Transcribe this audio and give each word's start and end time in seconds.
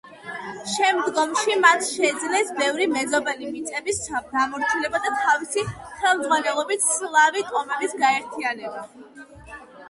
შემდგომში 0.75 1.57
მათ 1.65 1.83
შეძლეს 1.89 2.49
ბევრი 2.59 2.87
მეზობელი 2.93 3.49
მიწების 3.57 3.99
დამორჩილება 4.13 5.03
და 5.09 5.13
თავისი 5.19 5.65
ხელმძღვანელობით 5.77 6.87
სლავი 6.89 7.45
ტომების 7.53 7.95
გაერთიანება. 8.07 8.85